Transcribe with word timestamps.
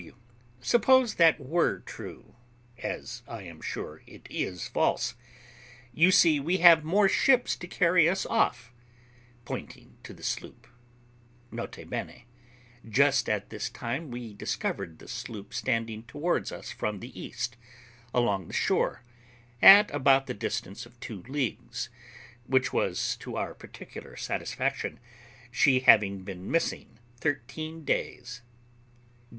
W. 0.01 0.15
Suppose 0.61 1.13
that 1.21 1.39
were 1.39 1.81
true, 1.81 2.33
as 2.79 3.21
I 3.27 3.43
am 3.43 3.61
sure 3.61 4.01
it 4.07 4.25
is 4.31 4.67
false; 4.67 5.13
you 5.93 6.09
see 6.09 6.39
we 6.39 6.57
have 6.57 6.83
more 6.83 7.07
ships 7.07 7.55
to 7.57 7.67
carry 7.67 8.09
us 8.09 8.25
off 8.25 8.73
(pointing 9.45 9.97
to 10.01 10.11
the 10.11 10.23
sloop). 10.23 10.65
[N.B. 11.55 12.25
Just 12.89 13.29
at 13.29 13.51
this 13.51 13.69
time 13.69 14.09
we 14.09 14.33
discovered 14.33 14.97
the 14.97 15.07
sloop 15.07 15.53
standing 15.53 16.01
towards 16.01 16.51
us 16.51 16.71
from 16.71 16.99
the 16.99 17.21
east, 17.21 17.55
along 18.11 18.47
the 18.47 18.53
shore, 18.53 19.03
at 19.61 19.91
about 19.93 20.25
the 20.25 20.33
distance 20.33 20.87
of 20.87 20.99
two 20.99 21.21
leagues, 21.27 21.89
which 22.47 22.73
was 22.73 23.15
to 23.17 23.35
our 23.35 23.53
particular 23.53 24.15
satisfaction, 24.15 24.99
she 25.51 25.81
having 25.81 26.23
been 26.23 26.49
missing 26.49 26.97
thirteen 27.19 27.85
days. 27.85 28.41